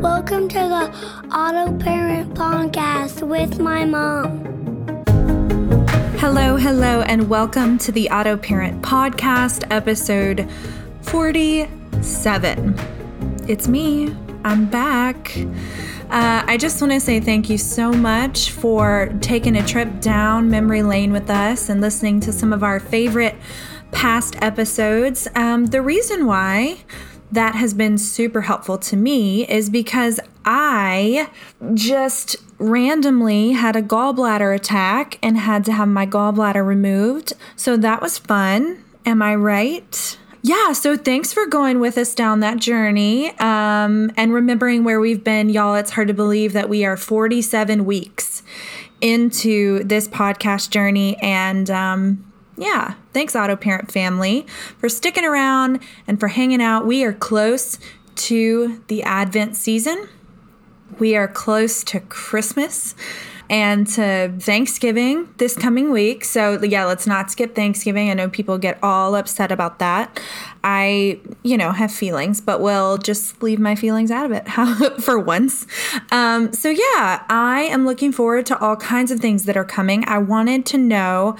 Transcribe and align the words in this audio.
Welcome 0.00 0.48
to 0.48 0.58
the 0.58 1.34
Auto 1.34 1.74
Parent 1.78 2.34
Podcast 2.34 3.26
with 3.26 3.58
my 3.58 3.86
mom. 3.86 4.44
Hello, 6.18 6.56
hello, 6.56 7.00
and 7.00 7.30
welcome 7.30 7.78
to 7.78 7.92
the 7.92 8.10
Auto 8.10 8.36
Parent 8.36 8.82
Podcast, 8.82 9.64
episode 9.70 10.50
47. 11.00 12.74
It's 13.48 13.68
me. 13.68 14.14
I'm 14.44 14.66
back. 14.66 15.34
Uh, 16.10 16.44
I 16.46 16.58
just 16.58 16.78
want 16.82 16.92
to 16.92 17.00
say 17.00 17.18
thank 17.18 17.48
you 17.48 17.56
so 17.56 17.90
much 17.90 18.50
for 18.50 19.10
taking 19.22 19.56
a 19.56 19.66
trip 19.66 20.00
down 20.00 20.50
memory 20.50 20.82
lane 20.82 21.10
with 21.10 21.30
us 21.30 21.70
and 21.70 21.80
listening 21.80 22.20
to 22.20 22.34
some 22.34 22.52
of 22.52 22.62
our 22.62 22.80
favorite 22.80 23.34
past 23.92 24.36
episodes. 24.42 25.26
Um, 25.34 25.64
the 25.66 25.80
reason 25.80 26.26
why 26.26 26.84
that 27.32 27.54
has 27.54 27.74
been 27.74 27.98
super 27.98 28.42
helpful 28.42 28.78
to 28.78 28.96
me 28.96 29.46
is 29.48 29.68
because 29.70 30.20
I 30.44 31.28
just 31.74 32.36
randomly 32.58 33.52
had 33.52 33.76
a 33.76 33.82
gallbladder 33.82 34.54
attack 34.54 35.18
and 35.22 35.36
had 35.36 35.64
to 35.66 35.72
have 35.72 35.88
my 35.88 36.06
gallbladder 36.06 36.64
removed. 36.64 37.32
So 37.56 37.76
that 37.76 38.00
was 38.00 38.18
fun. 38.18 38.84
Am 39.04 39.22
I 39.22 39.34
right? 39.34 40.18
yeah, 40.46 40.72
so 40.72 40.96
thanks 40.96 41.32
for 41.32 41.44
going 41.46 41.80
with 41.80 41.98
us 41.98 42.14
down 42.14 42.38
that 42.38 42.58
journey 42.58 43.36
um, 43.40 44.12
and 44.16 44.32
remembering 44.32 44.84
where 44.84 45.00
we've 45.00 45.24
been, 45.24 45.48
y'all. 45.48 45.74
It's 45.74 45.90
hard 45.90 46.06
to 46.06 46.14
believe 46.14 46.52
that 46.52 46.68
we 46.68 46.84
are 46.84 46.96
47 46.96 47.84
weeks 47.84 48.44
into 49.00 49.82
this 49.82 50.06
podcast 50.06 50.70
journey. 50.70 51.16
And 51.16 51.68
um, 51.68 52.32
yeah, 52.56 52.94
thanks, 53.12 53.36
Auto 53.36 53.56
Parent 53.56 53.90
family, 53.90 54.46
for 54.78 54.88
sticking 54.88 55.24
around 55.24 55.80
and 56.06 56.18
for 56.18 56.28
hanging 56.28 56.62
out. 56.62 56.86
We 56.86 57.04
are 57.04 57.12
close 57.12 57.78
to 58.16 58.82
the 58.88 59.02
Advent 59.02 59.56
season, 59.56 60.08
we 60.98 61.16
are 61.16 61.28
close 61.28 61.84
to 61.84 62.00
Christmas 62.00 62.94
and 63.48 63.86
to 63.86 64.32
Thanksgiving 64.38 65.28
this 65.38 65.56
coming 65.56 65.90
week. 65.90 66.24
So, 66.24 66.62
yeah, 66.62 66.84
let's 66.84 67.06
not 67.06 67.30
skip 67.30 67.54
Thanksgiving. 67.54 68.10
I 68.10 68.14
know 68.14 68.28
people 68.28 68.58
get 68.58 68.78
all 68.82 69.14
upset 69.14 69.52
about 69.52 69.78
that. 69.78 70.20
I, 70.64 71.20
you 71.42 71.56
know, 71.56 71.70
have 71.70 71.92
feelings, 71.92 72.40
but 72.40 72.60
will 72.60 72.98
just 72.98 73.42
leave 73.42 73.60
my 73.60 73.76
feelings 73.76 74.10
out 74.10 74.26
of 74.26 74.32
it 74.32 74.48
for 75.02 75.18
once. 75.18 75.66
Um, 76.10 76.52
so, 76.52 76.68
yeah, 76.68 77.24
I 77.28 77.68
am 77.70 77.86
looking 77.86 78.12
forward 78.12 78.46
to 78.46 78.58
all 78.58 78.76
kinds 78.76 79.10
of 79.10 79.20
things 79.20 79.44
that 79.44 79.56
are 79.56 79.64
coming. 79.64 80.04
I 80.08 80.18
wanted 80.18 80.66
to 80.66 80.78
know 80.78 81.36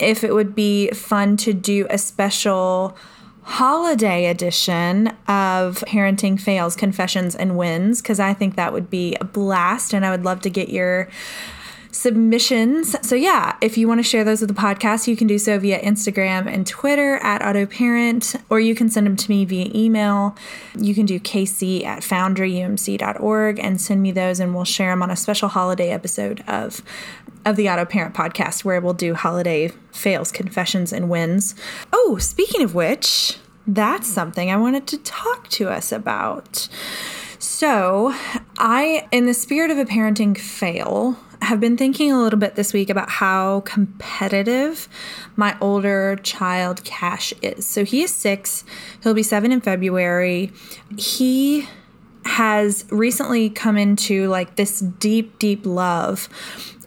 if 0.00 0.24
it 0.24 0.34
would 0.34 0.54
be 0.54 0.90
fun 0.90 1.36
to 1.38 1.52
do 1.52 1.86
a 1.88 1.98
special 1.98 2.96
holiday 3.44 4.26
edition 4.26 5.08
of 5.28 5.84
Parenting 5.86 6.40
Fails, 6.40 6.74
Confessions, 6.74 7.34
and 7.36 7.56
Wins, 7.56 8.02
because 8.02 8.18
I 8.18 8.34
think 8.34 8.56
that 8.56 8.72
would 8.72 8.90
be 8.90 9.16
a 9.20 9.24
blast 9.24 9.94
and 9.94 10.04
I 10.04 10.10
would 10.10 10.24
love 10.24 10.40
to 10.42 10.50
get 10.50 10.70
your 10.70 11.08
submissions. 11.90 12.96
So, 13.06 13.14
yeah, 13.14 13.56
if 13.60 13.78
you 13.78 13.86
want 13.86 14.00
to 14.00 14.02
share 14.02 14.24
those 14.24 14.40
with 14.40 14.48
the 14.48 14.60
podcast, 14.60 15.06
you 15.06 15.16
can 15.16 15.26
do 15.26 15.38
so 15.38 15.58
via 15.58 15.80
Instagram 15.80 16.46
and 16.46 16.66
Twitter 16.66 17.16
at 17.16 17.40
AutoParent, 17.40 18.42
or 18.50 18.58
you 18.60 18.74
can 18.74 18.88
send 18.88 19.06
them 19.06 19.16
to 19.16 19.30
me 19.30 19.44
via 19.44 19.70
email. 19.74 20.36
You 20.76 20.94
can 20.94 21.06
do 21.06 21.20
kc 21.20 21.84
at 21.84 22.02
foundryumc.org 22.02 23.58
and 23.60 23.80
send 23.80 24.02
me 24.02 24.10
those, 24.10 24.40
and 24.40 24.54
we'll 24.54 24.64
share 24.64 24.90
them 24.90 25.02
on 25.02 25.10
a 25.10 25.16
special 25.16 25.48
holiday 25.48 25.90
episode 25.90 26.42
of, 26.48 26.82
of 27.44 27.56
the 27.56 27.68
Auto 27.68 27.84
Parent 27.84 28.14
podcast 28.14 28.64
where 28.64 28.80
we'll 28.80 28.94
do 28.94 29.14
holiday 29.14 29.68
fails, 29.92 30.32
confessions, 30.32 30.92
and 30.92 31.08
wins. 31.08 31.54
Oh, 31.92 32.18
speaking 32.18 32.62
of 32.62 32.74
which, 32.74 33.38
that's 33.66 34.08
something 34.08 34.50
I 34.50 34.56
wanted 34.56 34.86
to 34.88 34.98
talk 34.98 35.48
to 35.48 35.68
us 35.68 35.92
about. 35.92 36.68
So, 37.38 38.14
I, 38.58 39.06
in 39.10 39.26
the 39.26 39.34
spirit 39.34 39.70
of 39.70 39.78
a 39.78 39.84
parenting 39.84 40.36
fail, 40.36 41.18
have 41.44 41.60
been 41.60 41.76
thinking 41.76 42.10
a 42.10 42.20
little 42.20 42.38
bit 42.38 42.54
this 42.54 42.72
week 42.72 42.90
about 42.90 43.10
how 43.10 43.60
competitive 43.60 44.88
my 45.36 45.56
older 45.60 46.16
child 46.22 46.82
Cash 46.84 47.32
is. 47.42 47.66
So 47.66 47.84
he 47.84 48.02
is 48.02 48.12
six, 48.12 48.64
he'll 49.02 49.14
be 49.14 49.22
seven 49.22 49.52
in 49.52 49.60
February. 49.60 50.52
He 50.96 51.68
has 52.24 52.84
recently 52.90 53.50
come 53.50 53.76
into 53.76 54.28
like 54.28 54.56
this 54.56 54.80
deep, 54.80 55.38
deep 55.38 55.64
love 55.64 56.28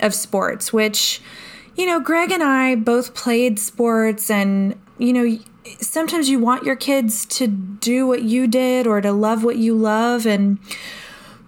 of 0.01 0.13
sports, 0.13 0.73
which, 0.73 1.21
you 1.75 1.85
know, 1.85 1.99
Greg 1.99 2.31
and 2.31 2.43
I 2.43 2.75
both 2.75 3.13
played 3.13 3.59
sports, 3.59 4.29
and, 4.29 4.75
you 4.97 5.13
know, 5.13 5.37
sometimes 5.79 6.29
you 6.29 6.39
want 6.39 6.63
your 6.63 6.75
kids 6.75 7.25
to 7.25 7.47
do 7.47 8.07
what 8.07 8.23
you 8.23 8.47
did 8.47 8.87
or 8.87 9.01
to 9.01 9.11
love 9.11 9.43
what 9.43 9.57
you 9.57 9.75
love. 9.75 10.25
And 10.25 10.59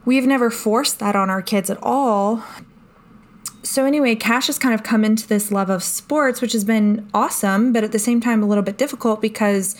we've 0.05 0.25
never 0.25 0.49
forced 0.49 0.99
that 0.99 1.15
on 1.15 1.29
our 1.29 1.41
kids 1.41 1.69
at 1.69 1.79
all 1.81 2.43
so 3.69 3.85
anyway, 3.85 4.15
Cash 4.15 4.47
has 4.47 4.57
kind 4.57 4.73
of 4.73 4.81
come 4.81 5.05
into 5.05 5.27
this 5.27 5.51
love 5.51 5.69
of 5.69 5.83
sports, 5.83 6.41
which 6.41 6.53
has 6.53 6.63
been 6.63 7.07
awesome, 7.13 7.71
but 7.71 7.83
at 7.83 7.91
the 7.91 7.99
same 7.99 8.19
time 8.19 8.41
a 8.41 8.47
little 8.47 8.63
bit 8.63 8.77
difficult 8.77 9.21
because 9.21 9.75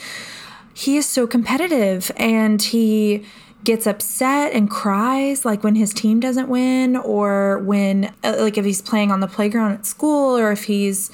he 0.74 0.96
is 0.98 1.08
so 1.08 1.26
competitive 1.26 2.12
and 2.16 2.62
he 2.62 3.26
gets 3.70 3.86
upset 3.86 4.52
and 4.52 4.68
cries 4.68 5.46
like 5.46 5.64
when 5.64 5.76
his 5.76 5.94
team 5.94 6.20
doesn't 6.20 6.50
win 6.50 6.96
or 6.96 7.60
when 7.60 8.12
uh, 8.24 8.36
like 8.40 8.58
if 8.58 8.66
he's 8.66 8.82
playing 8.82 9.12
on 9.12 9.20
the 9.20 9.28
playground 9.28 9.72
at 9.72 9.86
school 9.86 10.36
or 10.36 10.52
if 10.52 10.64
he's 10.64 11.12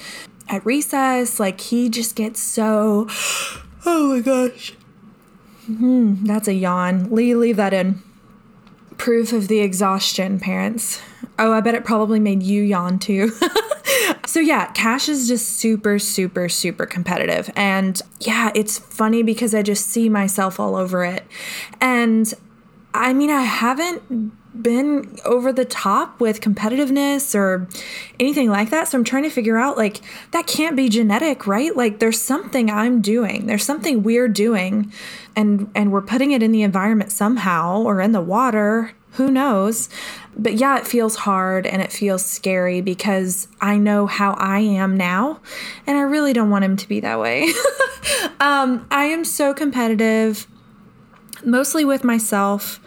at 0.48 0.66
recess 0.66 1.38
like 1.38 1.60
he 1.60 1.90
just 1.90 2.16
gets 2.16 2.40
so 2.40 3.10
oh 3.86 4.16
my 4.16 4.22
gosh 4.22 4.72
hmm, 5.66 6.24
that's 6.24 6.48
a 6.48 6.54
yawn 6.54 7.14
leave, 7.14 7.36
leave 7.36 7.58
that 7.58 7.74
in 7.74 8.02
proof 8.96 9.34
of 9.34 9.50
the 9.50 9.60
exhaustion 9.60 10.40
parents 10.40 11.02
Oh, 11.38 11.52
I 11.52 11.62
bet 11.62 11.76
it 11.76 11.84
probably 11.84 12.20
made 12.20 12.44
you 12.44 12.62
yawn 12.62 12.98
too. 12.98 13.32
so, 14.26 14.40
yeah, 14.40 14.72
Cash 14.72 15.10
is 15.10 15.28
just 15.28 15.58
super, 15.58 16.00
super, 16.00 16.48
super 16.48 16.86
competitive. 16.86 17.50
And 17.56 18.02
yeah, 18.22 18.52
it's 18.56 18.80
funny 18.80 19.22
because 19.22 19.54
I 19.54 19.62
just 19.62 19.88
see 19.88 20.08
myself 20.08 20.60
all 20.60 20.76
over 20.76 21.04
it. 21.04 21.26
And 21.82 22.34
I 22.96 23.14
mean, 23.14 23.30
I 23.30 23.42
haven't 23.42 24.62
been 24.62 25.18
over 25.26 25.52
the 25.52 25.66
top 25.66 26.20
with 26.20 26.40
competitiveness 26.40 27.36
or 27.36 27.68
anything 28.20 28.50
like 28.50 28.70
that. 28.70 28.88
So 28.88 28.98
I'm 28.98 29.04
trying 29.04 29.24
to 29.24 29.30
figure 29.30 29.58
out 29.58 29.78
like 29.78 30.02
that 30.32 30.48
can't 30.48 30.76
be 30.76 30.88
genetic, 30.88 31.46
right? 31.46 31.76
Like 31.76 32.00
there's 32.00 32.22
something 32.22 32.72
I'm 32.72 33.02
doing. 33.02 33.48
There's 33.48 33.66
something 33.66 34.02
we're 34.02 34.30
doing 34.30 34.94
and 35.36 35.70
and 35.76 35.92
we're 35.92 36.02
putting 36.02 36.32
it 36.32 36.42
in 36.42 36.52
the 36.54 36.64
environment 36.64 37.12
somehow 37.12 37.82
or 37.82 38.00
in 38.00 38.14
the 38.14 38.22
water 38.22 38.94
who 39.16 39.32
knows? 39.32 39.90
But 40.38 40.56
yeah, 40.56 40.78
it 40.78 40.86
feels 40.86 41.16
hard 41.16 41.66
and 41.66 41.82
it 41.82 41.92
feels 41.92 42.26
scary 42.26 42.82
because 42.82 43.48
I 43.62 43.78
know 43.78 44.08
how 44.08 44.34
I 44.34 44.60
am 44.60 44.98
now, 44.98 45.40
and 45.88 45.98
I 45.98 46.02
really 46.02 46.34
don't 46.34 46.50
want 46.50 46.66
him 46.66 46.76
to 46.76 46.88
be 46.88 47.00
that 47.00 47.20
way. 47.20 47.48
um, 48.40 48.86
I 48.92 49.06
am 49.06 49.24
so 49.24 49.54
competitive, 49.54 50.48
mostly 51.46 51.86
with 51.86 52.04
myself. 52.04 52.80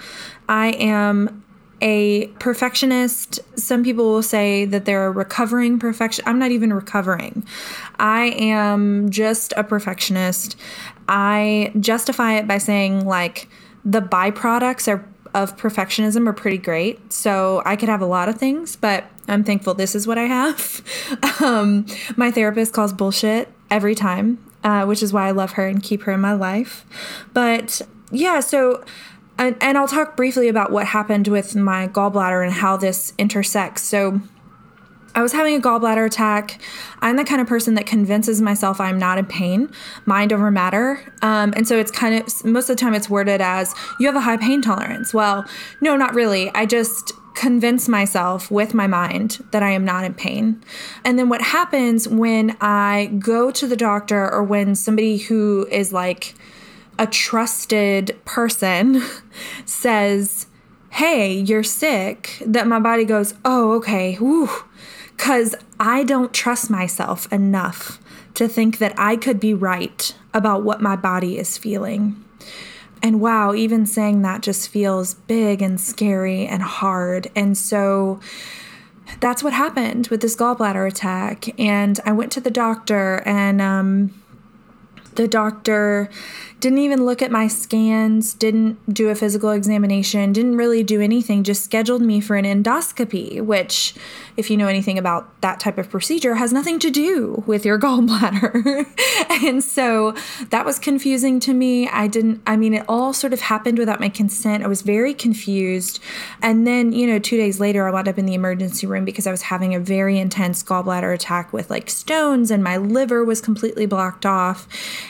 I 0.49 0.69
am 0.73 1.45
a 1.81 2.27
perfectionist. 2.39 3.41
Some 3.59 3.85
people 3.85 4.07
will 4.07 4.23
say 4.23 4.65
that 4.65 4.85
they're 4.85 5.07
a 5.07 5.11
recovering 5.11 5.79
perfection. 5.79 6.25
I'm 6.27 6.39
not 6.39 6.51
even 6.51 6.73
recovering. 6.73 7.47
I 7.99 8.35
am 8.37 9.11
just 9.11 9.53
a 9.57 9.63
perfectionist. 9.63 10.57
I 11.09 11.73
justify 11.79 12.35
it 12.35 12.47
by 12.47 12.59
saying 12.59 13.07
like 13.07 13.49
the 13.85 14.01
byproducts 14.01 14.89
are 14.89 15.05
of 15.35 15.57
perfectionism 15.57 16.27
are 16.27 16.33
pretty 16.33 16.59
great. 16.59 17.13
So 17.13 17.63
I 17.65 17.77
could 17.77 17.89
have 17.89 18.01
a 18.01 18.07
lot 18.07 18.29
of 18.29 18.37
things, 18.37 18.77
but 18.77 19.05
I'm 19.29 19.45
thankful 19.45 19.75
this 19.75 19.95
is 19.95 20.07
what 20.07 20.19
I 20.19 20.25
have. 20.25 20.83
um, 21.43 21.87
my 22.17 22.31
therapist 22.31 22.73
calls 22.73 22.93
bullshit 22.93 23.53
every 23.71 23.95
time, 23.95 24.45
uh, 24.65 24.85
which 24.87 25.03
is 25.03 25.13
why 25.13 25.29
I 25.29 25.33
love 25.33 25.53
her 25.53 25.67
and 25.67 25.83
keep 25.83 26.03
her 26.05 26.13
in 26.13 26.21
my 26.21 26.33
life. 26.33 26.87
But 27.35 27.83
yeah, 28.11 28.41
so. 28.41 28.85
And, 29.41 29.57
and 29.61 29.79
I'll 29.79 29.87
talk 29.87 30.17
briefly 30.17 30.49
about 30.49 30.73
what 30.73 30.85
happened 30.89 31.29
with 31.29 31.55
my 31.55 31.87
gallbladder 31.87 32.45
and 32.45 32.53
how 32.53 32.77
this 32.77 33.13
intersects. 33.19 33.83
So, 33.83 34.21
I 35.15 35.23
was 35.23 35.33
having 35.33 35.57
a 35.57 35.61
gallbladder 35.61 36.07
attack. 36.07 36.61
I'm 37.01 37.17
the 37.17 37.25
kind 37.25 37.41
of 37.41 37.47
person 37.47 37.75
that 37.75 37.87
convinces 37.87 38.41
myself 38.41 38.81
I'm 38.81 38.99
not 38.99 39.19
in 39.19 39.27
pain, 39.27 39.71
mind 40.07 40.33
over 40.33 40.51
matter. 40.51 41.03
Um, 41.23 41.53
and 41.57 41.67
so 41.67 41.79
it's 41.79 41.91
kind 41.91 42.15
of, 42.15 42.45
most 42.45 42.71
of 42.71 42.77
the 42.77 42.81
time, 42.81 42.95
it's 42.95 43.11
worded 43.11 43.41
as, 43.41 43.75
you 43.99 44.07
have 44.07 44.17
a 44.17 44.21
high 44.21 44.37
pain 44.37 44.63
tolerance. 44.63 45.15
Well, 45.15 45.45
no, 45.81 45.97
not 45.97 46.15
really. 46.15 46.51
I 46.55 46.67
just 46.67 47.13
convince 47.35 47.89
myself 47.89 48.51
with 48.51 48.75
my 48.75 48.87
mind 48.87 49.45
that 49.53 49.63
I 49.63 49.71
am 49.71 49.85
not 49.85 50.05
in 50.05 50.15
pain. 50.15 50.63
And 51.05 51.19
then 51.19 51.29
what 51.29 51.41
happens 51.41 52.07
when 52.07 52.57
I 52.61 53.07
go 53.19 53.51
to 53.51 53.67
the 53.67 53.77
doctor 53.77 54.31
or 54.31 54.43
when 54.43 54.75
somebody 54.75 55.17
who 55.19 55.67
is 55.71 55.93
like 55.93 56.35
a 56.99 57.07
trusted 57.07 58.19
person 58.25 59.03
says, 59.65 60.47
Hey, 60.91 61.39
you're 61.39 61.63
sick, 61.63 62.43
that 62.45 62.67
my 62.67 62.81
body 62.81 63.05
goes, 63.05 63.35
Oh, 63.45 63.73
okay, 63.77 64.19
because 65.17 65.55
I 65.79 66.05
don't 66.05 66.33
trust 66.33 66.71
myself 66.71 67.31
enough 67.33 68.01
to 68.35 68.49
think 68.49 68.79
that 68.79 68.95
I 68.99 69.17
could 69.17 69.41
be 69.41 69.55
right 69.55 70.15
about 70.33 70.63
what 70.63 70.81
my 70.81 70.97
body 70.97 71.39
is 71.39 71.59
feeling. 71.59 72.25
and 73.01 73.21
wow, 73.21 73.55
even 73.55 73.87
saying 73.87 74.23
that 74.23 74.43
just 74.43 74.69
feels 74.69 75.15
big 75.15 75.63
and 75.63 75.81
scary 75.81 76.47
and 76.47 76.63
hard. 76.63 77.29
And 77.37 77.57
so 77.57 78.19
that's 79.21 79.43
what 79.43 79.53
happened 79.53 80.09
with 80.09 80.21
this 80.21 80.37
gallbladder 80.37 80.87
attack. 80.87 81.49
And 81.61 81.99
I 82.05 82.13
went 82.13 82.33
to 82.33 82.41
the 82.41 82.51
doctor, 82.51 83.23
and 83.25 83.61
um, 83.61 84.15
the 85.15 85.29
doctor 85.29 86.09
didn't 86.61 86.81
even 86.81 87.05
look 87.05 87.23
at 87.23 87.31
my 87.31 87.47
scans, 87.47 88.35
didn't 88.35 88.93
do 88.93 89.11
a 89.11 89.15
physical 89.15 89.51
examination, 89.51 90.33
didn't 90.33 90.57
really 90.57 90.83
do 90.83 91.01
anything, 91.01 91.45
just 91.45 91.63
scheduled 91.63 92.03
me 92.03 92.21
for 92.21 92.35
an 92.35 92.45
endoscopy, 92.45 93.41
which, 93.41 93.95
if 94.37 94.51
you 94.51 94.57
know 94.57 94.67
anything 94.67 94.99
about 94.99 95.41
that 95.41 95.61
type 95.61 95.79
of 95.79 95.89
procedure, 95.89 96.35
has 96.35 96.53
nothing 96.53 96.81
to 96.81 96.91
do 96.91 97.45
with 97.47 97.65
your 97.65 97.79
gallbladder. 97.89 98.87
and 99.45 99.63
so 99.63 100.15
that 100.51 100.65
was 100.65 100.81
confusing 100.81 101.39
to 101.39 101.55
me. 101.55 101.89
I 101.89 102.09
didn't, 102.09 102.43
I 102.45 102.57
mean, 102.57 102.75
it 102.75 102.85
all 102.89 103.13
sort 103.13 103.33
of 103.33 103.41
happened 103.41 103.79
without 103.79 104.01
my 104.01 104.09
consent. 104.09 104.65
I 104.65 104.67
was 104.67 104.83
very 104.83 105.15
confused. 105.15 106.01
And 106.43 106.67
then, 106.67 106.93
you 106.93 107.07
know, 107.07 107.21
two 107.21 107.37
days 107.37 107.61
later, 107.61 107.87
I 107.87 107.93
wound 107.93 108.09
up 108.09 108.19
in 108.19 108.27
the 108.27 108.35
emergency 108.35 108.87
room 108.87 109.05
because 109.05 109.29
I 109.29 109.31
was 109.31 109.43
having 109.43 109.77
a 109.77 109.81
very 109.81 110.19
intense 110.19 110.65
gallbladder 110.65 111.15
attack 111.15 111.53
with 111.53 111.71
like 111.71 111.89
stones, 111.89 112.51
and 112.51 112.65
my 112.65 112.77
liver 112.77 113.25
was 113.25 113.41
completely 113.41 113.87
blocked 113.87 114.27
off. 114.27 114.67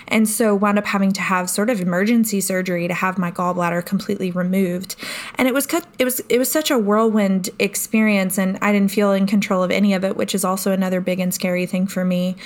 And 0.07 0.29
so 0.29 0.55
wound 0.55 0.79
up 0.79 0.85
having 0.85 1.13
to 1.13 1.23
have 1.23 1.38
have 1.39 1.49
sort 1.49 1.71
of 1.71 1.81
emergency 1.81 2.41
surgery 2.41 2.89
to 2.89 2.95
have 2.95 3.19
my 3.19 3.31
gallbladder 3.31 3.85
completely 3.85 4.31
removed. 4.31 4.97
And 5.37 5.49
it 5.49 5.55
was 5.55 5.67
it 5.99 6.05
was 6.05 6.21
it 6.29 6.39
was 6.39 6.51
such 6.51 6.71
a 6.71 6.79
whirlwind 6.79 7.51
experience 7.59 8.39
and 8.39 8.59
I 8.61 8.73
didn't 8.73 8.91
feel 8.91 9.13
in 9.13 9.27
control 9.27 9.63
of 9.63 9.71
any 9.71 9.95
of 9.95 10.05
it, 10.05 10.17
which 10.17 10.35
is 10.35 10.45
also 10.45 10.73
another 10.73 11.01
big 11.01 11.21
and 11.21 11.33
scary 11.33 11.67
thing 11.67 11.87
for 11.87 12.05
me. 12.05 12.37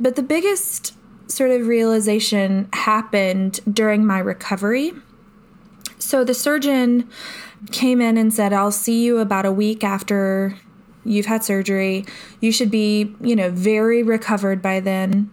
But 0.00 0.16
the 0.16 0.22
biggest 0.22 0.94
sort 1.28 1.50
of 1.50 1.66
realization 1.66 2.68
happened 2.72 3.60
during 3.70 4.06
my 4.06 4.18
recovery. 4.18 4.92
So 5.98 6.22
the 6.22 6.34
surgeon 6.34 7.08
came 7.72 8.00
in 8.00 8.16
and 8.16 8.32
said, 8.32 8.52
"I'll 8.52 8.70
see 8.70 9.02
you 9.02 9.18
about 9.18 9.44
a 9.44 9.52
week 9.52 9.82
after 9.82 10.54
you've 11.04 11.26
had 11.26 11.42
surgery. 11.42 12.04
You 12.40 12.52
should 12.52 12.70
be, 12.70 13.14
you 13.20 13.34
know, 13.34 13.50
very 13.50 14.02
recovered 14.02 14.62
by 14.62 14.80
then." 14.80 15.30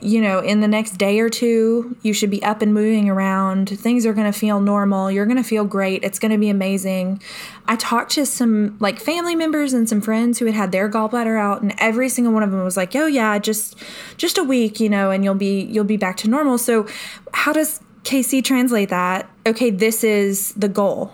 You 0.00 0.20
know, 0.20 0.38
in 0.38 0.60
the 0.60 0.68
next 0.68 0.98
day 0.98 1.18
or 1.18 1.28
two, 1.28 1.96
you 2.02 2.12
should 2.12 2.30
be 2.30 2.42
up 2.42 2.62
and 2.62 2.72
moving 2.72 3.08
around. 3.08 3.68
Things 3.68 4.06
are 4.06 4.12
going 4.12 4.30
to 4.30 4.38
feel 4.38 4.60
normal. 4.60 5.10
You're 5.10 5.26
going 5.26 5.36
to 5.36 5.42
feel 5.42 5.64
great. 5.64 6.04
It's 6.04 6.18
going 6.18 6.32
to 6.32 6.38
be 6.38 6.48
amazing. 6.48 7.20
I 7.66 7.76
talked 7.76 8.12
to 8.12 8.24
some 8.26 8.76
like 8.78 9.00
family 9.00 9.34
members 9.34 9.72
and 9.72 9.88
some 9.88 10.00
friends 10.00 10.38
who 10.38 10.46
had 10.46 10.54
had 10.54 10.72
their 10.72 10.88
gallbladder 10.88 11.38
out 11.38 11.62
and 11.62 11.74
every 11.78 12.08
single 12.08 12.32
one 12.32 12.42
of 12.42 12.50
them 12.50 12.62
was 12.62 12.76
like, 12.76 12.94
"Oh 12.94 13.06
yeah, 13.06 13.38
just 13.38 13.76
just 14.16 14.38
a 14.38 14.44
week, 14.44 14.78
you 14.80 14.88
know, 14.88 15.10
and 15.10 15.24
you'll 15.24 15.34
be 15.34 15.62
you'll 15.62 15.84
be 15.84 15.96
back 15.96 16.16
to 16.18 16.28
normal." 16.28 16.58
So, 16.58 16.86
how 17.32 17.52
does 17.52 17.80
KC 18.04 18.44
translate 18.44 18.88
that? 18.90 19.28
Okay, 19.46 19.70
this 19.70 20.04
is 20.04 20.52
the 20.52 20.68
goal. 20.68 21.12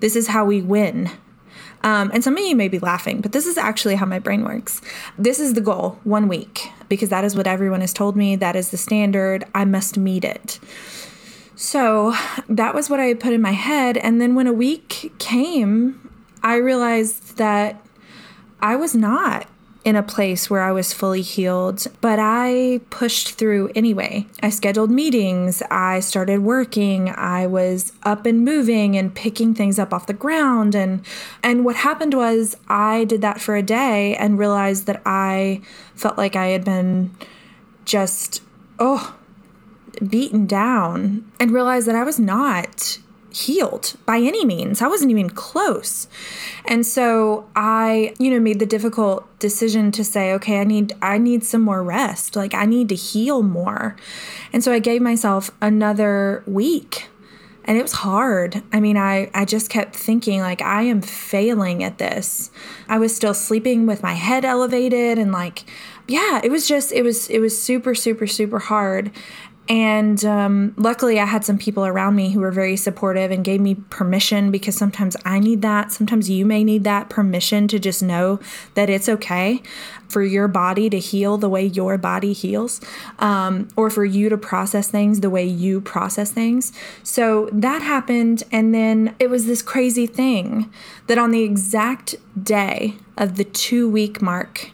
This 0.00 0.14
is 0.14 0.28
how 0.28 0.44
we 0.44 0.60
win. 0.60 1.10
Um, 1.82 2.10
and 2.12 2.24
some 2.24 2.36
of 2.36 2.44
you 2.44 2.56
may 2.56 2.68
be 2.68 2.78
laughing, 2.78 3.20
but 3.20 3.32
this 3.32 3.46
is 3.46 3.56
actually 3.56 3.94
how 3.94 4.06
my 4.06 4.18
brain 4.18 4.44
works. 4.44 4.80
This 5.18 5.38
is 5.38 5.54
the 5.54 5.60
goal 5.60 5.98
one 6.04 6.28
week, 6.28 6.70
because 6.88 7.10
that 7.10 7.24
is 7.24 7.36
what 7.36 7.46
everyone 7.46 7.80
has 7.80 7.92
told 7.92 8.16
me. 8.16 8.36
That 8.36 8.56
is 8.56 8.70
the 8.70 8.76
standard. 8.76 9.44
I 9.54 9.64
must 9.64 9.96
meet 9.96 10.24
it. 10.24 10.58
So 11.54 12.14
that 12.48 12.74
was 12.74 12.90
what 12.90 13.00
I 13.00 13.14
put 13.14 13.32
in 13.32 13.40
my 13.40 13.52
head. 13.52 13.96
And 13.96 14.20
then 14.20 14.34
when 14.34 14.46
a 14.46 14.52
week 14.52 15.12
came, 15.18 16.10
I 16.42 16.56
realized 16.56 17.38
that 17.38 17.84
I 18.60 18.76
was 18.76 18.94
not 18.94 19.46
in 19.86 19.94
a 19.94 20.02
place 20.02 20.50
where 20.50 20.62
I 20.62 20.72
was 20.72 20.92
fully 20.92 21.22
healed, 21.22 21.86
but 22.00 22.18
I 22.20 22.80
pushed 22.90 23.34
through 23.34 23.70
anyway. 23.76 24.26
I 24.42 24.50
scheduled 24.50 24.90
meetings, 24.90 25.62
I 25.70 26.00
started 26.00 26.40
working, 26.40 27.08
I 27.10 27.46
was 27.46 27.92
up 28.02 28.26
and 28.26 28.44
moving 28.44 28.96
and 28.96 29.14
picking 29.14 29.54
things 29.54 29.78
up 29.78 29.94
off 29.94 30.08
the 30.08 30.12
ground 30.12 30.74
and 30.74 31.06
and 31.40 31.64
what 31.64 31.76
happened 31.76 32.14
was 32.14 32.56
I 32.68 33.04
did 33.04 33.20
that 33.20 33.40
for 33.40 33.54
a 33.54 33.62
day 33.62 34.16
and 34.16 34.40
realized 34.40 34.86
that 34.86 35.02
I 35.06 35.60
felt 35.94 36.18
like 36.18 36.34
I 36.34 36.46
had 36.48 36.64
been 36.64 37.12
just 37.84 38.42
oh 38.80 39.14
beaten 40.04 40.46
down 40.46 41.30
and 41.38 41.52
realized 41.52 41.86
that 41.86 41.94
I 41.94 42.02
was 42.02 42.18
not 42.18 42.98
healed 43.36 43.94
by 44.06 44.18
any 44.18 44.44
means. 44.44 44.80
I 44.80 44.88
wasn't 44.88 45.10
even 45.10 45.30
close. 45.30 46.08
And 46.64 46.86
so 46.86 47.46
I, 47.54 48.14
you 48.18 48.30
know, 48.30 48.40
made 48.40 48.58
the 48.58 48.66
difficult 48.66 49.26
decision 49.38 49.92
to 49.92 50.04
say, 50.04 50.32
okay, 50.34 50.60
I 50.60 50.64
need 50.64 50.94
I 51.02 51.18
need 51.18 51.44
some 51.44 51.60
more 51.60 51.82
rest. 51.82 52.34
Like 52.34 52.54
I 52.54 52.64
need 52.64 52.88
to 52.88 52.94
heal 52.94 53.42
more. 53.42 53.96
And 54.52 54.64
so 54.64 54.72
I 54.72 54.78
gave 54.78 55.02
myself 55.02 55.50
another 55.60 56.42
week. 56.46 57.08
And 57.68 57.76
it 57.76 57.82
was 57.82 57.92
hard. 57.92 58.62
I 58.72 58.80
mean, 58.80 58.96
I 58.96 59.30
I 59.34 59.44
just 59.44 59.68
kept 59.68 59.94
thinking 59.94 60.40
like 60.40 60.62
I 60.62 60.82
am 60.82 61.02
failing 61.02 61.84
at 61.84 61.98
this. 61.98 62.50
I 62.88 62.98
was 62.98 63.14
still 63.14 63.34
sleeping 63.34 63.86
with 63.86 64.02
my 64.02 64.14
head 64.14 64.44
elevated 64.44 65.18
and 65.18 65.30
like 65.32 65.64
yeah, 66.08 66.40
it 66.44 66.50
was 66.50 66.68
just 66.68 66.92
it 66.92 67.02
was 67.02 67.28
it 67.28 67.40
was 67.40 67.60
super 67.60 67.94
super 67.94 68.26
super 68.26 68.60
hard. 68.60 69.10
And 69.68 70.24
um, 70.24 70.74
luckily, 70.76 71.18
I 71.18 71.24
had 71.24 71.44
some 71.44 71.58
people 71.58 71.84
around 71.84 72.14
me 72.14 72.30
who 72.30 72.40
were 72.40 72.52
very 72.52 72.76
supportive 72.76 73.32
and 73.32 73.44
gave 73.44 73.60
me 73.60 73.74
permission 73.74 74.52
because 74.52 74.76
sometimes 74.76 75.16
I 75.24 75.40
need 75.40 75.60
that. 75.62 75.90
Sometimes 75.90 76.30
you 76.30 76.46
may 76.46 76.62
need 76.62 76.84
that 76.84 77.08
permission 77.08 77.66
to 77.68 77.80
just 77.80 78.00
know 78.00 78.38
that 78.74 78.88
it's 78.88 79.08
okay 79.08 79.62
for 80.08 80.22
your 80.22 80.46
body 80.46 80.88
to 80.90 81.00
heal 81.00 81.36
the 81.36 81.48
way 81.48 81.66
your 81.66 81.98
body 81.98 82.32
heals, 82.32 82.80
um, 83.18 83.66
or 83.74 83.90
for 83.90 84.04
you 84.04 84.28
to 84.28 84.38
process 84.38 84.88
things 84.88 85.18
the 85.18 85.30
way 85.30 85.44
you 85.44 85.80
process 85.80 86.30
things. 86.30 86.72
So 87.02 87.48
that 87.52 87.82
happened. 87.82 88.44
And 88.52 88.72
then 88.72 89.16
it 89.18 89.30
was 89.30 89.46
this 89.46 89.62
crazy 89.62 90.06
thing 90.06 90.72
that 91.08 91.18
on 91.18 91.32
the 91.32 91.42
exact 91.42 92.14
day 92.40 92.94
of 93.16 93.36
the 93.36 93.44
two 93.44 93.88
week 93.88 94.22
mark, 94.22 94.70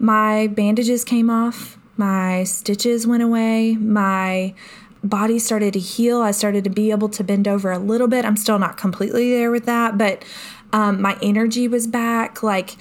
my 0.00 0.48
bandages 0.48 1.04
came 1.04 1.30
off 1.30 1.78
my 1.96 2.44
stitches 2.44 3.06
went 3.06 3.22
away. 3.22 3.74
My 3.74 4.54
body 5.02 5.38
started 5.38 5.72
to 5.74 5.78
heal. 5.78 6.20
I 6.20 6.30
started 6.30 6.64
to 6.64 6.70
be 6.70 6.90
able 6.90 7.08
to 7.10 7.24
bend 7.24 7.46
over 7.46 7.70
a 7.70 7.78
little 7.78 8.08
bit. 8.08 8.24
I'm 8.24 8.36
still 8.36 8.58
not 8.58 8.76
completely 8.76 9.30
there 9.30 9.50
with 9.50 9.66
that, 9.66 9.96
but 9.96 10.24
um, 10.72 11.00
my 11.00 11.16
energy 11.22 11.68
was 11.68 11.86
back. 11.86 12.42
Like 12.42 12.76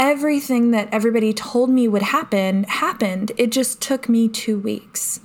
everything 0.00 0.70
that 0.70 0.88
everybody 0.90 1.30
told 1.34 1.68
me 1.68 1.86
would 1.86 2.00
happen 2.00 2.64
happened. 2.64 3.30
It 3.36 3.52
just 3.52 3.82
took 3.82 4.08
me 4.08 4.28
two 4.28 4.58
weeks. 4.58 5.20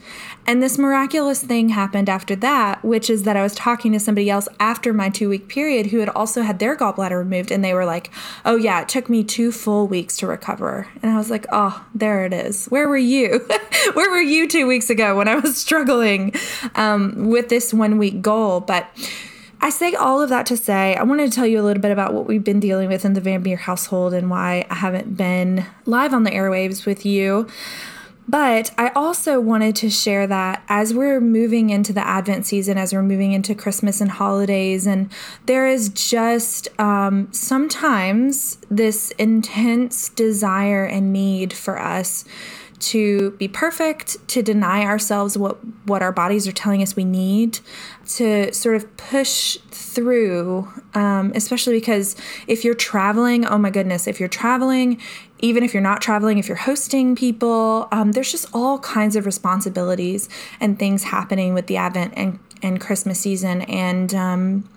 And 0.46 0.62
this 0.62 0.77
miraculous 0.77 1.41
thing 1.41 1.70
happened 1.70 2.10
after 2.10 2.36
that, 2.36 2.84
which 2.84 3.10
is 3.10 3.24
that 3.24 3.38
I 3.38 3.41
was 3.41 3.55
talking 3.55 3.94
to 3.94 4.00
somebody 4.01 4.29
else 4.29 4.50
after 4.60 4.94
my 4.94 5.10
two 5.10 5.29
week 5.29 5.48
period 5.48 5.88
who 5.88 6.00
had 6.00 6.10
also 6.10 6.41
had 6.41 6.60
their 6.60 6.75
gallbladder 6.75 7.17
removed. 7.17 7.51
And 7.51 7.63
they 7.63 7.74
were 7.74 7.86
like, 7.86 8.12
oh, 8.44 8.58
yeah, 8.58 8.82
it 8.82 8.89
took 8.89 9.10
me 9.10 9.24
two 9.24 9.53
full 9.53 9.88
weeks 9.88 10.17
to 10.17 10.27
recover. 10.27 10.89
And 11.01 11.10
I 11.10 11.17
was 11.17 11.32
like, 11.32 11.46
oh, 11.53 11.86
there 11.96 12.25
it 12.25 12.34
is. 12.34 12.65
Where 12.65 12.89
were 12.89 12.98
you? 12.98 13.48
Where 13.94 14.12
were 14.12 14.22
you 14.22 14.46
two 14.46 14.67
weeks 14.67 14.89
ago 14.89 15.15
when 15.15 15.29
I 15.29 15.36
was 15.36 15.55
struggling 15.65 16.34
um, 16.75 17.29
with 17.29 17.48
this 17.48 17.74
one 17.74 17.98
week 17.98 18.22
goal? 18.22 18.60
But 18.60 18.89
I 19.62 19.69
say 19.69 19.93
all 19.93 20.21
of 20.21 20.29
that 20.29 20.45
to 20.47 20.57
say 20.57 20.95
I 20.95 21.03
wanted 21.03 21.31
to 21.31 21.35
tell 21.35 21.47
you 21.47 21.59
a 21.59 21.63
little 21.63 21.81
bit 21.81 21.91
about 21.91 22.13
what 22.13 22.27
we've 22.27 22.43
been 22.43 22.59
dealing 22.59 22.88
with 22.88 23.05
in 23.05 23.13
the 23.13 23.21
Van 23.21 23.41
Beer 23.41 23.57
household 23.57 24.13
and 24.13 24.29
why 24.29 24.65
I 24.69 24.75
haven't 24.75 25.17
been 25.17 25.65
live 25.85 26.13
on 26.13 26.24
the 26.24 26.31
airwaves 26.31 26.85
with 26.85 27.05
you. 27.05 27.47
But 28.27 28.71
I 28.77 28.89
also 28.89 29.39
wanted 29.39 29.75
to 29.77 29.89
share 29.89 30.25
that 30.25 30.63
as 30.67 30.93
we're 30.95 31.21
moving 31.21 31.69
into 31.69 31.93
the 31.93 32.05
Advent 32.05 32.47
season, 32.47 32.77
as 32.77 32.91
we're 32.91 33.03
moving 33.03 33.33
into 33.33 33.53
Christmas 33.53 34.01
and 34.01 34.09
holidays, 34.09 34.88
and 34.88 35.12
there 35.45 35.67
is 35.67 35.89
just 35.89 36.67
um, 36.79 37.31
sometimes 37.31 38.57
this 38.69 39.12
intense 39.19 40.09
desire 40.09 40.85
and 40.85 41.13
need 41.13 41.53
for 41.53 41.79
us 41.79 42.25
to 42.79 43.32
be 43.32 43.48
perfect, 43.48 44.25
to 44.27 44.41
deny 44.41 44.84
ourselves 44.84 45.38
what, 45.38 45.58
what 45.86 46.01
our 46.01 46.12
bodies 46.12 46.48
are 46.48 46.51
telling 46.51 46.82
us 46.82 46.96
we 46.96 47.05
need, 47.05 47.60
to 48.08 48.53
sort 48.53 48.75
of 48.75 48.98
push 48.98 49.58
through, 49.72 50.67
um, 50.94 51.32
especially 51.36 51.74
because 51.74 52.15
if 52.48 52.65
you're 52.65 52.75
traveling, 52.75 53.46
oh 53.46 53.58
my 53.58 53.70
goodness, 53.70 54.08
if 54.08 54.20
you're 54.20 54.29
traveling, 54.29 55.01
even 55.39 55.63
if 55.63 55.74
you're 55.74 55.84
not 55.84 56.01
traveling, 56.01 56.38
if 56.38 56.48
you're 56.48 56.58
hosting 56.58 57.15
people, 57.15 57.88
um, 57.91 58.12
there's 58.12 58.32
just 58.32 58.48
all 58.53 58.79
kinds 58.79 59.15
of 59.15 59.25
responsibilities 59.25 60.27
and 60.60 60.77
things 60.77 61.03
happening 61.03 61.53
with 61.53 61.67
the 61.67 61.77
Advent 61.77 62.13
and, 62.15 62.39
and 62.62 62.82
Christmas 62.82 63.20
season. 63.20 63.62
And 63.63 64.13
um, 64.13 64.70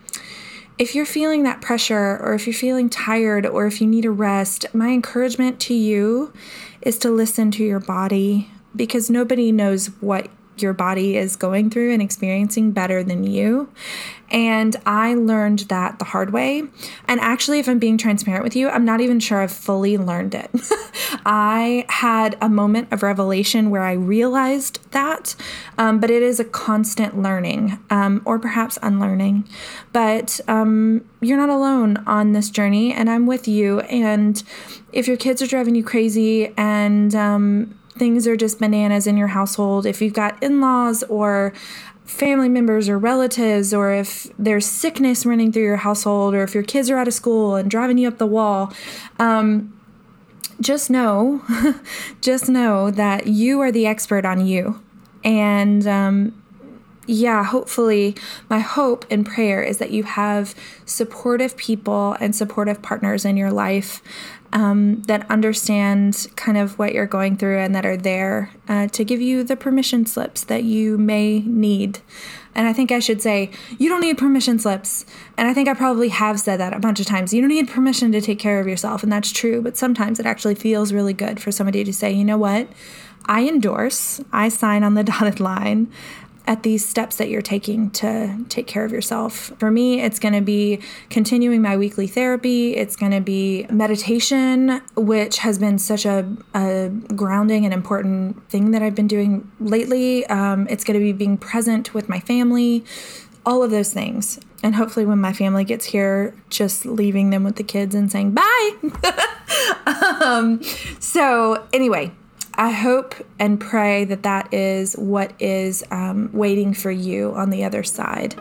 if 0.78 0.94
you're 0.94 1.06
feeling 1.06 1.42
that 1.42 1.60
pressure, 1.60 2.18
or 2.22 2.34
if 2.34 2.46
you're 2.46 2.54
feeling 2.54 2.88
tired, 2.88 3.44
or 3.44 3.66
if 3.66 3.80
you 3.80 3.86
need 3.86 4.04
a 4.04 4.10
rest, 4.10 4.66
my 4.72 4.88
encouragement 4.90 5.58
to 5.60 5.74
you 5.74 6.32
is 6.80 6.98
to 6.98 7.10
listen 7.10 7.50
to 7.50 7.64
your 7.64 7.80
body 7.80 8.50
because 8.76 9.10
nobody 9.10 9.50
knows 9.50 9.86
what 10.00 10.28
your 10.62 10.72
body 10.72 11.16
is 11.16 11.36
going 11.36 11.70
through 11.70 11.92
and 11.92 12.02
experiencing 12.02 12.72
better 12.72 13.02
than 13.02 13.24
you. 13.24 13.68
And 14.30 14.76
I 14.84 15.14
learned 15.14 15.60
that 15.60 15.98
the 15.98 16.04
hard 16.04 16.32
way. 16.32 16.64
And 17.06 17.18
actually, 17.20 17.60
if 17.60 17.68
I'm 17.68 17.78
being 17.78 17.96
transparent 17.96 18.44
with 18.44 18.54
you, 18.54 18.68
I'm 18.68 18.84
not 18.84 19.00
even 19.00 19.20
sure 19.20 19.40
I've 19.40 19.52
fully 19.52 19.96
learned 19.96 20.34
it. 20.34 20.50
I 21.24 21.86
had 21.88 22.36
a 22.40 22.48
moment 22.48 22.92
of 22.92 23.02
revelation 23.02 23.70
where 23.70 23.82
I 23.82 23.92
realized 23.92 24.80
that, 24.90 25.34
um, 25.78 25.98
but 25.98 26.10
it 26.10 26.22
is 26.22 26.38
a 26.38 26.44
constant 26.44 27.20
learning 27.22 27.78
um, 27.88 28.20
or 28.26 28.38
perhaps 28.38 28.78
unlearning. 28.82 29.48
But 29.92 30.40
um, 30.46 31.06
you're 31.20 31.38
not 31.38 31.48
alone 31.48 31.98
on 32.06 32.32
this 32.32 32.50
journey, 32.50 32.92
and 32.92 33.08
I'm 33.08 33.26
with 33.26 33.48
you. 33.48 33.80
And 33.80 34.42
if 34.92 35.08
your 35.08 35.16
kids 35.16 35.40
are 35.40 35.46
driving 35.46 35.74
you 35.74 35.84
crazy 35.84 36.52
and 36.56 37.14
um, 37.14 37.77
things 37.98 38.26
are 38.26 38.36
just 38.36 38.58
bananas 38.58 39.06
in 39.06 39.16
your 39.16 39.28
household, 39.28 39.86
if 39.86 40.00
you've 40.00 40.14
got 40.14 40.42
in 40.42 40.60
laws 40.60 41.02
or 41.04 41.52
family 42.04 42.48
members 42.48 42.88
or 42.88 42.98
relatives, 42.98 43.74
or 43.74 43.92
if 43.92 44.26
there's 44.38 44.64
sickness 44.64 45.26
running 45.26 45.52
through 45.52 45.64
your 45.64 45.76
household, 45.76 46.34
or 46.34 46.42
if 46.42 46.54
your 46.54 46.62
kids 46.62 46.88
are 46.88 46.96
out 46.96 47.06
of 47.06 47.14
school 47.14 47.54
and 47.54 47.70
driving 47.70 47.98
you 47.98 48.08
up 48.08 48.18
the 48.18 48.26
wall, 48.26 48.72
um, 49.18 49.74
just 50.60 50.90
know, 50.90 51.42
just 52.20 52.48
know 52.48 52.90
that 52.90 53.26
you 53.26 53.60
are 53.60 53.70
the 53.70 53.86
expert 53.86 54.24
on 54.24 54.46
you. 54.46 54.80
And 55.22 55.86
um, 55.86 56.42
yeah, 57.06 57.42
hopefully, 57.42 58.14
my 58.50 58.58
hope 58.58 59.06
and 59.10 59.24
prayer 59.24 59.62
is 59.62 59.78
that 59.78 59.90
you 59.90 60.02
have 60.02 60.54
supportive 60.84 61.56
people 61.56 62.16
and 62.20 62.36
supportive 62.36 62.82
partners 62.82 63.24
in 63.24 63.36
your 63.36 63.50
life 63.50 64.02
um, 64.52 65.02
that 65.02 65.30
understand 65.30 66.28
kind 66.36 66.56
of 66.56 66.78
what 66.78 66.94
you're 66.94 67.06
going 67.06 67.36
through 67.36 67.58
and 67.58 67.74
that 67.74 67.84
are 67.84 67.96
there 67.96 68.50
uh, 68.68 68.88
to 68.88 69.04
give 69.04 69.20
you 69.20 69.44
the 69.44 69.56
permission 69.56 70.06
slips 70.06 70.44
that 70.44 70.64
you 70.64 70.96
may 70.96 71.40
need. 71.40 72.00
And 72.54 72.66
I 72.66 72.72
think 72.72 72.90
I 72.90 72.98
should 72.98 73.22
say, 73.22 73.50
you 73.78 73.88
don't 73.88 74.00
need 74.00 74.18
permission 74.18 74.58
slips. 74.58 75.04
And 75.36 75.46
I 75.46 75.54
think 75.54 75.68
I 75.68 75.74
probably 75.74 76.08
have 76.08 76.40
said 76.40 76.58
that 76.58 76.74
a 76.74 76.80
bunch 76.80 76.98
of 76.98 77.06
times. 77.06 77.32
You 77.32 77.40
don't 77.40 77.50
need 77.50 77.68
permission 77.68 78.10
to 78.12 78.20
take 78.20 78.38
care 78.38 78.58
of 78.58 78.66
yourself. 78.66 79.02
And 79.02 79.12
that's 79.12 79.30
true. 79.30 79.62
But 79.62 79.76
sometimes 79.76 80.18
it 80.18 80.26
actually 80.26 80.56
feels 80.56 80.92
really 80.92 81.12
good 81.12 81.40
for 81.40 81.52
somebody 81.52 81.84
to 81.84 81.92
say, 81.92 82.10
you 82.10 82.24
know 82.24 82.38
what? 82.38 82.68
I 83.26 83.46
endorse, 83.46 84.20
I 84.32 84.48
sign 84.48 84.82
on 84.82 84.94
the 84.94 85.04
dotted 85.04 85.38
line 85.38 85.92
at 86.48 86.62
these 86.62 86.84
steps 86.84 87.16
that 87.16 87.28
you're 87.28 87.42
taking 87.42 87.90
to 87.90 88.42
take 88.48 88.66
care 88.66 88.82
of 88.86 88.90
yourself. 88.90 89.52
For 89.58 89.70
me, 89.70 90.00
it's 90.00 90.18
going 90.18 90.32
to 90.32 90.40
be 90.40 90.80
continuing 91.10 91.60
my 91.60 91.76
weekly 91.76 92.06
therapy. 92.06 92.74
It's 92.74 92.96
going 92.96 93.12
to 93.12 93.20
be 93.20 93.66
meditation, 93.68 94.80
which 94.96 95.38
has 95.40 95.58
been 95.58 95.78
such 95.78 96.06
a, 96.06 96.26
a 96.54 96.88
grounding 97.14 97.66
and 97.66 97.74
important 97.74 98.48
thing 98.48 98.70
that 98.70 98.82
I've 98.82 98.94
been 98.94 99.06
doing 99.06 99.52
lately. 99.60 100.26
Um, 100.26 100.66
it's 100.70 100.84
going 100.84 100.98
to 100.98 101.04
be 101.04 101.12
being 101.12 101.36
present 101.36 101.92
with 101.92 102.08
my 102.08 102.18
family, 102.18 102.82
all 103.44 103.62
of 103.62 103.70
those 103.70 103.92
things. 103.92 104.40
And 104.62 104.74
hopefully, 104.74 105.04
when 105.04 105.20
my 105.20 105.34
family 105.34 105.64
gets 105.64 105.84
here, 105.84 106.34
just 106.48 106.86
leaving 106.86 107.28
them 107.28 107.44
with 107.44 107.56
the 107.56 107.62
kids 107.62 107.94
and 107.94 108.10
saying 108.10 108.32
bye. 108.32 108.70
um, 110.22 110.62
so, 110.98 111.66
anyway, 111.74 112.10
I 112.60 112.70
hope 112.72 113.14
and 113.38 113.60
pray 113.60 114.04
that 114.06 114.24
that 114.24 114.52
is 114.52 114.94
what 114.94 115.32
is 115.40 115.84
um, 115.92 116.28
waiting 116.32 116.74
for 116.74 116.90
you 116.90 117.32
on 117.34 117.50
the 117.50 117.62
other 117.62 117.84
side. 117.84 118.34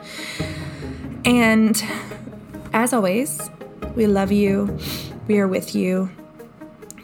And 1.24 1.80
as 2.74 2.94
always, 2.94 3.40
we 3.96 4.08
love 4.08 4.32
you. 4.32 4.76
We 5.28 5.38
are 5.38 5.48
with 5.48 5.76
you. 5.76 6.10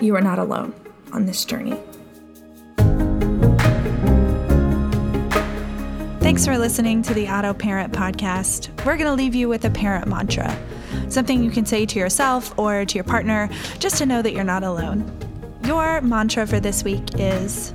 You 0.01 0.15
are 0.15 0.21
not 0.21 0.39
alone 0.39 0.73
on 1.11 1.27
this 1.27 1.45
journey. 1.45 1.79
Thanks 6.19 6.47
for 6.47 6.57
listening 6.57 7.03
to 7.03 7.13
the 7.13 7.27
Auto 7.27 7.53
Parent 7.53 7.93
Podcast. 7.93 8.69
We're 8.85 8.97
going 8.97 9.05
to 9.05 9.13
leave 9.13 9.35
you 9.35 9.47
with 9.49 9.65
a 9.65 9.69
parent 9.69 10.07
mantra, 10.07 10.57
something 11.09 11.43
you 11.43 11.51
can 11.51 11.67
say 11.67 11.85
to 11.85 11.99
yourself 11.99 12.57
or 12.57 12.85
to 12.85 12.95
your 12.95 13.03
partner 13.03 13.49
just 13.77 13.99
to 13.99 14.07
know 14.07 14.23
that 14.23 14.33
you're 14.33 14.43
not 14.43 14.63
alone. 14.63 15.22
Your 15.65 16.01
mantra 16.01 16.45
for 16.45 16.59
this 16.59 16.83
week 16.83 17.03
is 17.17 17.73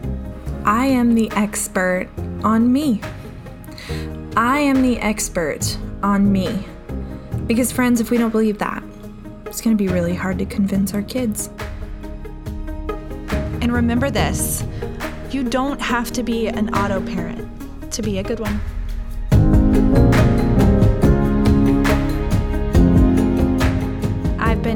I 0.64 0.86
am 0.86 1.14
the 1.14 1.30
expert 1.30 2.06
on 2.44 2.70
me. 2.70 3.00
I 4.36 4.58
am 4.60 4.82
the 4.82 4.98
expert 4.98 5.78
on 6.02 6.30
me. 6.30 6.66
Because, 7.46 7.72
friends, 7.72 8.02
if 8.02 8.10
we 8.10 8.18
don't 8.18 8.30
believe 8.30 8.58
that, 8.58 8.82
it's 9.46 9.62
going 9.62 9.74
to 9.74 9.82
be 9.82 9.88
really 9.88 10.14
hard 10.14 10.38
to 10.38 10.44
convince 10.44 10.92
our 10.92 11.00
kids. 11.00 11.48
And 13.62 13.72
remember 13.72 14.10
this 14.10 14.64
you 15.30 15.42
don't 15.42 15.80
have 15.80 16.10
to 16.12 16.22
be 16.22 16.48
an 16.48 16.74
auto 16.74 17.00
parent 17.06 17.48
to 17.92 18.02
be 18.02 18.18
a 18.18 18.22
good 18.22 18.40
one. 18.40 18.60